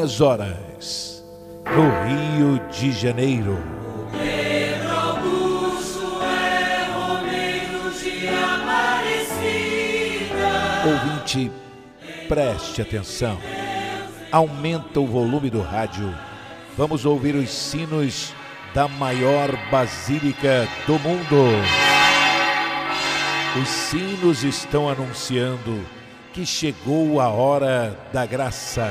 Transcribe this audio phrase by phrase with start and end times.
[0.00, 1.22] duas horas,
[1.66, 3.58] no Rio de Janeiro.
[10.86, 11.52] Ouvinte,
[12.26, 13.38] preste atenção.
[14.32, 16.14] Aumenta o volume do rádio.
[16.78, 18.32] Vamos ouvir os sinos
[18.72, 21.44] da maior basílica do mundo.
[23.60, 25.84] Os sinos estão anunciando
[26.32, 28.90] que chegou a hora da graça,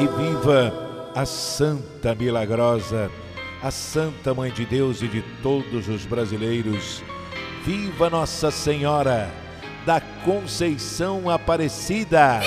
[0.00, 3.10] E viva a Santa Milagrosa,
[3.62, 7.02] a Santa Mãe de Deus e de todos os brasileiros.
[7.66, 9.30] Viva Nossa Senhora
[9.84, 12.40] da Conceição Aparecida!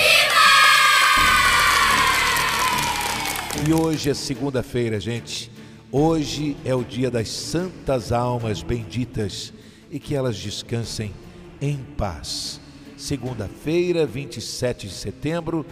[3.64, 5.48] E hoje é segunda-feira, gente.
[5.92, 9.52] Hoje é o dia das santas almas benditas
[9.92, 11.14] e que elas descansem
[11.60, 12.60] em paz.
[12.96, 15.64] Segunda-feira, 27 de setembro,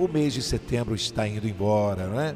[0.00, 2.34] o mês de setembro está indo embora, não é?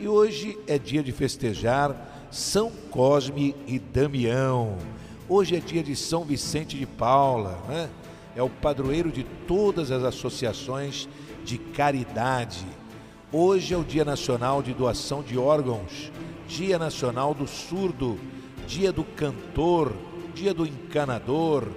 [0.00, 4.76] E hoje é dia de festejar São Cosme e Damião.
[5.28, 7.88] Hoje é dia de São Vicente de Paula, não é?
[8.34, 11.08] É o padroeiro de todas as associações
[11.44, 12.66] de caridade.
[13.30, 16.10] Hoje é o Dia Nacional de Doação de Órgãos,
[16.48, 18.18] Dia Nacional do Surdo,
[18.66, 19.92] Dia do Cantor,
[20.34, 21.68] Dia do Encanador.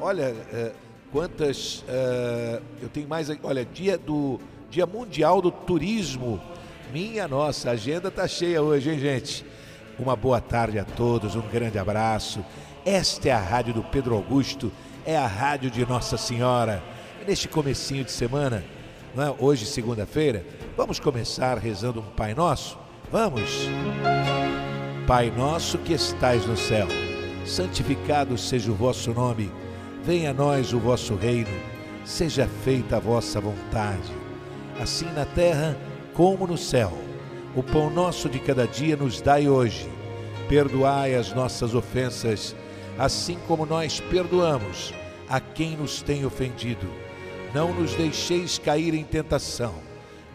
[0.00, 0.72] Olha, eh,
[1.10, 1.84] quantas.
[1.88, 3.28] eh, eu tenho mais.
[3.42, 4.38] Olha, Dia do
[4.76, 6.38] Dia Mundial do Turismo.
[6.92, 9.42] Minha nossa, a agenda tá cheia hoje, hein, gente?
[9.98, 12.44] Uma boa tarde a todos, um grande abraço.
[12.84, 14.70] Esta é a rádio do Pedro Augusto,
[15.06, 16.82] é a rádio de Nossa Senhora.
[17.26, 18.62] Neste comecinho de semana,
[19.16, 19.42] é?
[19.42, 20.44] hoje segunda-feira,
[20.76, 22.78] vamos começar rezando um Pai Nosso?
[23.10, 23.70] Vamos?
[25.06, 26.86] Pai nosso que estais no céu,
[27.46, 29.50] santificado seja o vosso nome,
[30.04, 31.48] venha a nós o vosso reino,
[32.04, 34.25] seja feita a vossa vontade,
[34.80, 35.76] assim na terra
[36.14, 36.92] como no céu.
[37.54, 39.88] O pão nosso de cada dia nos dai hoje.
[40.48, 42.54] Perdoai as nossas ofensas,
[42.98, 44.94] assim como nós perdoamos
[45.28, 46.86] a quem nos tem ofendido.
[47.54, 49.74] Não nos deixeis cair em tentação,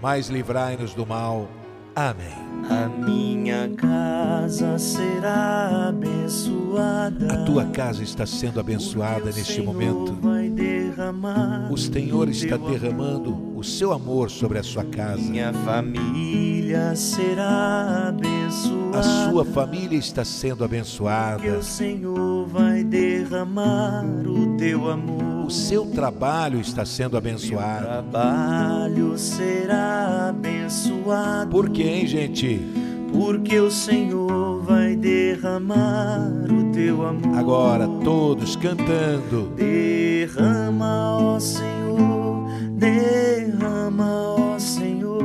[0.01, 1.47] mas livrai-nos do mal.
[1.95, 2.33] Amém.
[2.69, 7.33] A minha casa será abençoada.
[7.33, 10.17] A tua casa está sendo abençoada neste Senhor momento.
[11.69, 15.21] O Senhor está derramando o seu amor sobre a sua casa.
[15.21, 18.97] Minha família será abençoada.
[18.99, 21.57] A sua família está sendo Que abençoada.
[21.59, 25.45] o Senhor vai derramar o teu amor.
[25.45, 27.85] O seu trabalho está sendo abençoado.
[27.85, 31.51] trabalho será abençoado.
[31.51, 32.59] Por quê, hein, gente?
[33.13, 37.37] Porque o Senhor vai derramar o teu amor.
[37.37, 39.51] Agora, todos cantando.
[39.55, 41.80] Derrama, ó Senhor,
[42.81, 45.23] derrama, ó Senhor,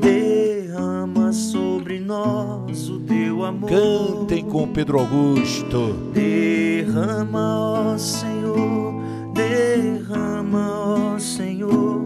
[0.00, 3.68] derrama sobre nós o teu amor.
[3.68, 5.92] Cantem com Pedro Augusto.
[6.14, 8.94] Derrama, ó Senhor,
[9.34, 12.00] derrama, ó Senhor,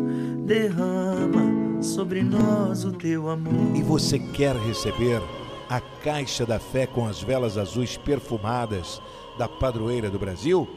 [0.44, 3.76] derrama sobre nós o teu amor.
[3.76, 5.22] E você quer receber
[5.70, 9.00] a caixa da fé com as velas azuis perfumadas
[9.38, 10.68] da padroeira do Brasil?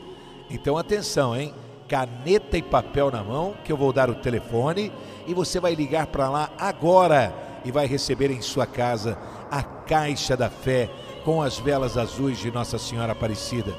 [0.47, 1.51] Então atenção, hein?
[1.87, 4.91] Caneta e papel na mão, que eu vou dar o telefone
[5.27, 7.33] e você vai ligar para lá agora
[7.63, 9.17] e vai receber em sua casa
[9.51, 10.89] a caixa da fé
[11.23, 13.73] com as velas azuis de Nossa Senhora Aparecida.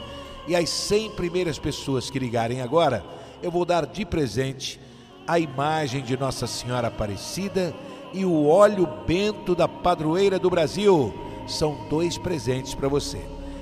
[0.48, 3.04] E as 100 primeiras pessoas que ligarem agora,
[3.42, 4.80] eu vou dar de presente
[5.26, 7.74] a imagem de Nossa Senhora Aparecida
[8.12, 11.12] e o óleo bento da padroeira do Brasil.
[11.46, 13.20] São dois presentes para você.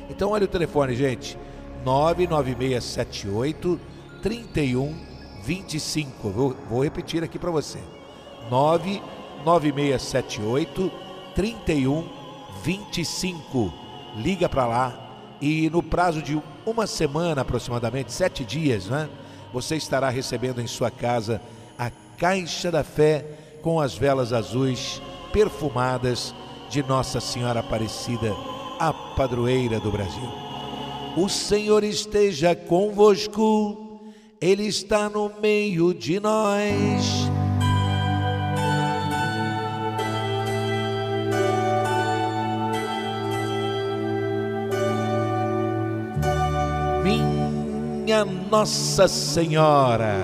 [0.09, 1.39] Então olha o telefone, gente.
[1.85, 3.81] 99678
[4.25, 6.31] 3125.
[6.31, 7.79] Vou, vou repetir aqui para você.
[8.51, 10.91] 99678
[11.35, 13.71] 3125.
[14.17, 14.99] Liga para lá
[15.43, 19.11] e no prazo de uma semana aproximadamente, sete dias, né?
[19.53, 21.39] Você estará recebendo em sua casa
[21.79, 23.27] a caixa da fé
[23.61, 25.03] com as velas azuis
[25.35, 26.35] perfumadas
[26.71, 28.35] de Nossa Senhora Aparecida,
[28.81, 30.33] a padroeira do Brasil.
[31.15, 33.84] O Senhor esteja convosco,
[34.45, 37.31] Ele está no meio de nós.
[47.03, 50.17] Minha Nossa Senhora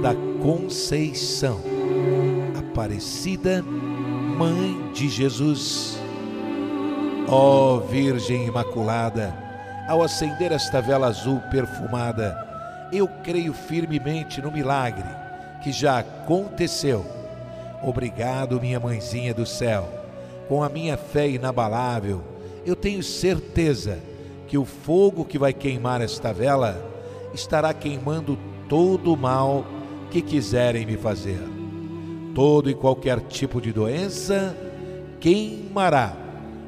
[0.00, 1.60] da Conceição,
[2.58, 5.98] Aparecida, Mãe de Jesus,
[7.28, 9.36] ó Virgem Imaculada,
[9.86, 12.45] ao acender esta vela azul perfumada,
[12.92, 15.08] eu creio firmemente no milagre
[15.62, 17.04] que já aconteceu.
[17.82, 19.88] Obrigado, minha mãezinha do céu.
[20.48, 22.22] Com a minha fé inabalável,
[22.64, 23.98] eu tenho certeza
[24.46, 26.80] que o fogo que vai queimar esta vela
[27.34, 28.38] estará queimando
[28.68, 29.64] todo o mal
[30.10, 31.40] que quiserem me fazer.
[32.34, 34.56] Todo e qualquer tipo de doença
[35.20, 36.16] queimará.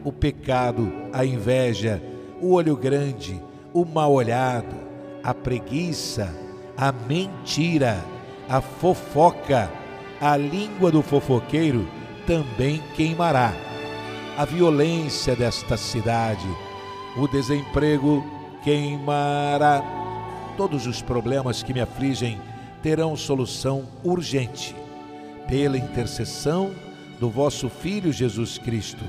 [0.05, 2.03] O pecado, a inveja,
[2.41, 3.41] o olho grande,
[3.73, 4.88] o mal olhado,
[5.23, 6.35] a preguiça,
[6.77, 8.05] a mentira,
[8.49, 9.71] a fofoca,
[10.21, 11.89] a língua do fofoqueiro
[12.27, 13.53] também queimará.
[14.37, 16.47] A violência desta cidade,
[17.17, 18.25] o desemprego
[18.63, 19.83] queimará.
[20.57, 22.41] Todos os problemas que me afligem
[22.83, 24.75] terão solução urgente.
[25.49, 26.73] Pela intercessão
[27.19, 29.05] do vosso Filho Jesus Cristo,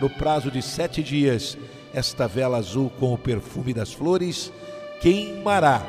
[0.00, 1.58] no prazo de sete dias,
[1.92, 4.52] esta vela azul com o perfume das flores
[5.00, 5.82] queimará.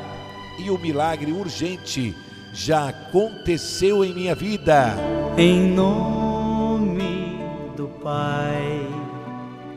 [0.58, 2.16] E o milagre urgente
[2.54, 4.96] já aconteceu em minha vida.
[5.38, 7.40] Em nome
[7.78, 8.86] do Pai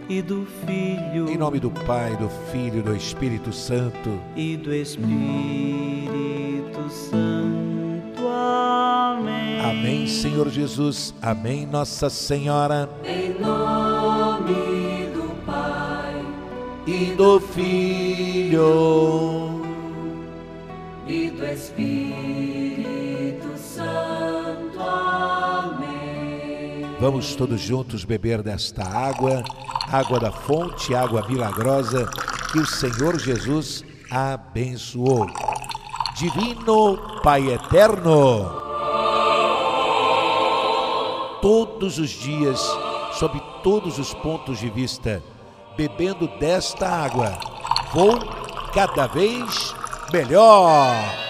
[0.08, 4.20] e do Filho Em nome do Pai, do Filho e do Espírito Santo.
[4.37, 5.20] e do Espírito
[6.90, 8.26] Santo.
[8.28, 9.61] Amém.
[9.61, 11.14] Amém, Senhor Jesus.
[11.23, 12.88] Amém, Nossa Senhora.
[13.05, 13.62] Em nome
[16.87, 18.62] E do Filho.
[21.06, 24.81] e do Espírito Santo.
[24.81, 26.87] Amém.
[27.00, 29.43] Vamos todos juntos beber desta água,
[29.90, 32.08] água da fonte, água milagrosa
[32.50, 35.26] que o Senhor Jesus abençoou.
[36.17, 38.62] Divino Pai Eterno,
[41.40, 42.61] todos os dias,
[43.14, 45.23] sob todos os pontos de vista,
[45.76, 47.38] bebendo desta água,
[47.92, 48.19] vou
[48.74, 49.74] cada vez
[50.12, 51.21] melhor.